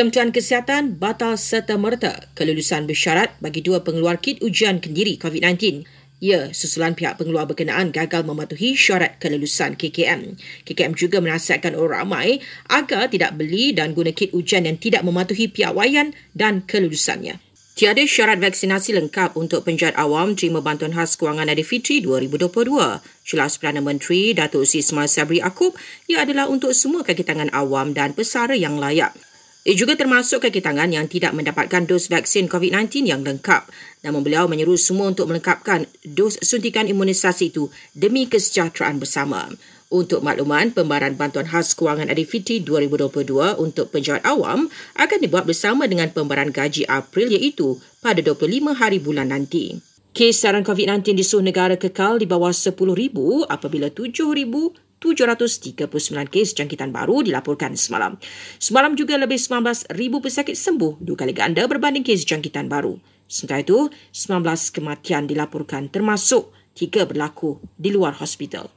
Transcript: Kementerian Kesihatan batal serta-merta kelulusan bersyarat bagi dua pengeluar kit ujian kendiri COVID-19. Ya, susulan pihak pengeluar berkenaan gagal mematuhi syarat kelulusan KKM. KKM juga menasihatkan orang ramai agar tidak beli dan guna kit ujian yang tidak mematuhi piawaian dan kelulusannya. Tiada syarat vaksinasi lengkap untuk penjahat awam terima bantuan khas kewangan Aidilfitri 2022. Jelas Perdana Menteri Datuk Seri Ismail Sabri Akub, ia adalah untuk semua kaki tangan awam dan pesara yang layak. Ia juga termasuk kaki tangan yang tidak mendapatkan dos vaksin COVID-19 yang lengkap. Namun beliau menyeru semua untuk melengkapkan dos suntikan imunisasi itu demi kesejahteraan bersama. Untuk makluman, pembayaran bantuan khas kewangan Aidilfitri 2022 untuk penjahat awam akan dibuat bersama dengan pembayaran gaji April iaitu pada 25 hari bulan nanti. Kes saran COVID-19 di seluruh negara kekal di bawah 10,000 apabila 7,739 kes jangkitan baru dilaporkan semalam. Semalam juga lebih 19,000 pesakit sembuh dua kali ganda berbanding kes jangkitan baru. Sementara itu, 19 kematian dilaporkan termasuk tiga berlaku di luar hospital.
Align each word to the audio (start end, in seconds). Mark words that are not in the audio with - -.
Kementerian 0.00 0.32
Kesihatan 0.32 0.96
batal 0.96 1.36
serta-merta 1.36 2.32
kelulusan 2.32 2.88
bersyarat 2.88 3.36
bagi 3.36 3.60
dua 3.60 3.84
pengeluar 3.84 4.16
kit 4.16 4.40
ujian 4.40 4.80
kendiri 4.80 5.20
COVID-19. 5.20 5.84
Ya, 6.24 6.48
susulan 6.56 6.96
pihak 6.96 7.20
pengeluar 7.20 7.44
berkenaan 7.44 7.92
gagal 7.92 8.24
mematuhi 8.24 8.80
syarat 8.80 9.20
kelulusan 9.20 9.76
KKM. 9.76 10.40
KKM 10.64 10.96
juga 10.96 11.20
menasihatkan 11.20 11.76
orang 11.76 12.08
ramai 12.08 12.40
agar 12.72 13.12
tidak 13.12 13.36
beli 13.36 13.76
dan 13.76 13.92
guna 13.92 14.16
kit 14.16 14.32
ujian 14.32 14.64
yang 14.64 14.80
tidak 14.80 15.04
mematuhi 15.04 15.52
piawaian 15.52 16.16
dan 16.32 16.64
kelulusannya. 16.64 17.36
Tiada 17.76 18.00
syarat 18.00 18.40
vaksinasi 18.40 18.96
lengkap 18.96 19.36
untuk 19.36 19.68
penjahat 19.68 20.00
awam 20.00 20.32
terima 20.32 20.64
bantuan 20.64 20.96
khas 20.96 21.20
kewangan 21.20 21.52
Aidilfitri 21.52 22.00
2022. 22.00 23.04
Jelas 23.28 23.60
Perdana 23.60 23.84
Menteri 23.84 24.32
Datuk 24.32 24.64
Seri 24.64 24.80
Ismail 24.80 25.12
Sabri 25.12 25.44
Akub, 25.44 25.76
ia 26.08 26.24
adalah 26.24 26.48
untuk 26.48 26.72
semua 26.72 27.04
kaki 27.04 27.20
tangan 27.20 27.52
awam 27.52 27.92
dan 27.92 28.16
pesara 28.16 28.56
yang 28.56 28.80
layak. 28.80 29.12
Ia 29.60 29.76
juga 29.76 29.92
termasuk 29.92 30.40
kaki 30.40 30.64
tangan 30.64 30.88
yang 30.88 31.04
tidak 31.04 31.36
mendapatkan 31.36 31.84
dos 31.84 32.08
vaksin 32.08 32.48
COVID-19 32.48 33.04
yang 33.04 33.20
lengkap. 33.20 33.68
Namun 34.00 34.24
beliau 34.24 34.48
menyeru 34.48 34.72
semua 34.80 35.12
untuk 35.12 35.28
melengkapkan 35.28 35.84
dos 36.00 36.40
suntikan 36.40 36.88
imunisasi 36.88 37.52
itu 37.52 37.68
demi 37.92 38.24
kesejahteraan 38.24 38.96
bersama. 38.96 39.52
Untuk 39.92 40.24
makluman, 40.24 40.72
pembayaran 40.72 41.12
bantuan 41.12 41.44
khas 41.44 41.76
kewangan 41.76 42.08
Aidilfitri 42.08 42.64
2022 42.64 43.60
untuk 43.60 43.92
penjahat 43.92 44.24
awam 44.24 44.72
akan 44.96 45.18
dibuat 45.20 45.44
bersama 45.44 45.84
dengan 45.84 46.08
pembayaran 46.08 46.54
gaji 46.54 46.88
April 46.88 47.28
iaitu 47.28 47.76
pada 48.00 48.24
25 48.24 48.80
hari 48.80 48.96
bulan 48.96 49.28
nanti. 49.28 49.76
Kes 50.16 50.40
saran 50.40 50.64
COVID-19 50.64 51.20
di 51.20 51.22
seluruh 51.26 51.52
negara 51.52 51.76
kekal 51.76 52.16
di 52.16 52.24
bawah 52.24 52.54
10,000 52.54 52.80
apabila 53.44 53.92
7,739 55.00 56.30
kes 56.30 56.54
jangkitan 56.54 56.94
baru 56.94 57.24
dilaporkan 57.24 57.74
semalam. 57.74 58.20
Semalam 58.62 58.94
juga 58.94 59.18
lebih 59.18 59.40
19,000 59.40 59.90
pesakit 60.22 60.54
sembuh 60.54 61.02
dua 61.02 61.16
kali 61.18 61.34
ganda 61.34 61.66
berbanding 61.66 62.06
kes 62.06 62.22
jangkitan 62.22 62.70
baru. 62.70 63.00
Sementara 63.26 63.66
itu, 63.66 63.90
19 64.14 64.46
kematian 64.70 65.26
dilaporkan 65.26 65.90
termasuk 65.90 66.54
tiga 66.74 67.02
berlaku 67.04 67.58
di 67.74 67.90
luar 67.90 68.14
hospital. 68.22 68.70